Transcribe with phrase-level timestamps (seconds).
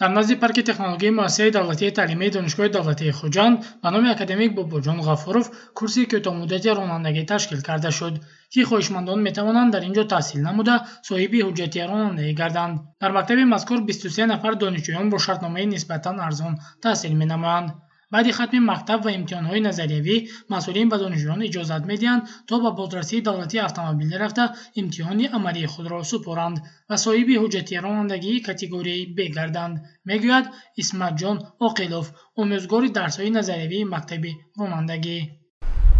[0.00, 5.46] дар назди парки технологии муассисаи давлатии таълимии донишгоҳи давлатии хуҷанд ба номи академик бобоҷон ғафуров
[5.78, 8.14] курси кӯтоҳмуддати ронандагӣ ташкил карда шуд
[8.52, 10.74] ки хоҳишмандон метавонанд дар ин ҷо таҳсил намуда
[11.08, 12.76] соҳиби ҳуҷҷати ронандагӣ гарданд.
[13.02, 16.54] Дар мактаби мазкур 23 нафар донишҷӯён бо шартномаи нисбатан арзон
[16.84, 17.68] таҳсил менамоянд
[18.12, 20.16] баъди хатми мактаб ва имтиҳонҳои назариявӣ
[20.52, 24.44] масъулин ба донишҷӯён иҷозат медиҳанд то ба бозрасии давлатии автомобилӣ рафта
[24.80, 26.56] имтиҳони амалии худро супоранд
[26.90, 29.74] ва соҳиби ҳуҷҷати ронандагии категорияи б гарданд.
[30.08, 30.46] Мегӯяд
[30.82, 31.36] исматҷон
[31.68, 32.06] оқилов
[32.40, 34.30] омӯзгори дарсҳои назариявии мактаби
[34.60, 35.18] ронандагӣ.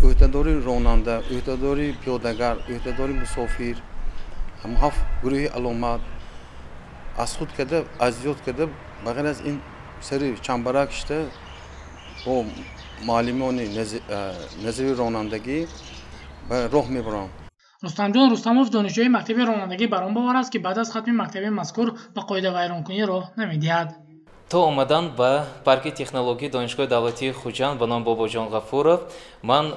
[0.09, 3.77] Ӯҳдадори ронанда ӯҳдадори пиёдагар ӯҳдадори мусофир
[4.83, 6.02] ҳафт гурӯҳи аломат
[7.25, 8.64] аз худ карда азиёт карда
[9.05, 9.56] ба ғайр аз ин
[10.09, 11.19] сари чамбарак шида
[12.25, 12.45] бо
[13.09, 13.65] муаллимони
[14.65, 15.59] назари ронандагӣ
[16.48, 17.29] ба роҳ мебарам
[17.84, 21.89] рустамҷон рустамов донишҷӯи мактаби ронандагӣ бар он бовар аст ки баъд аз хатми мактаби мазкур
[22.15, 23.89] ба қоидавайронкунӣ роҳ намедиҳад
[24.48, 29.00] то омадан ба парки технологии донишгоҳи давлатии хуҷанд ба номи бобоҷон ғафуров
[29.42, 29.72] ман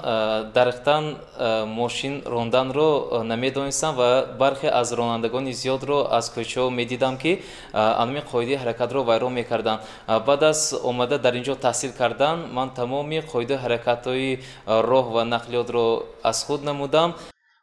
[0.54, 1.18] дарехтан
[1.66, 7.42] мошин ронданро намедонистам ва бархе аз ронандагони зиёдро аз кӯчаҳо медидам ки
[7.74, 9.82] ануми қоидаи ҳаракатро вайрон мекарданд
[10.26, 16.04] баъд аз омада дар ин ҷо таҳсил кардан ман тамоми қоидаи ҳаракатҳои роҳ ва нақлиётро
[16.24, 17.16] аз худ намудам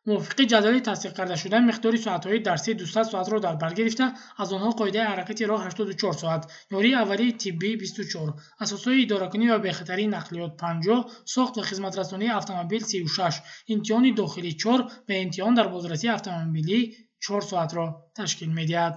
[0.09, 4.07] мувофиқи ҷадвали тасдиқкардашуда миқдори соатҳои дарсӣ 200 соатро дар бар гирифта
[4.43, 6.43] аз онҳо қоидаи ҳаракати роҳ 84 соат.
[6.79, 10.99] ёрии аввалии тиббӣ 24 асосҳои идоракунӣ ва бехатарии нақлиёт 50
[11.35, 13.43] сохт ва хизматрасонии автомобил 36
[13.75, 16.79] имтиҳони дохилӣ 4 ва имтиҳон дар бозрасии автомобилӣ
[17.21, 17.85] 4 соатро
[18.19, 18.95] ташкил медиҳад